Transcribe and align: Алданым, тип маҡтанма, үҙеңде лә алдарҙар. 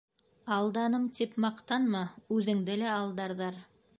Алданым, 0.53 1.05
тип 1.19 1.35
маҡтанма, 1.45 2.03
үҙеңде 2.39 2.81
лә 2.83 2.91
алдарҙар. 2.97 3.63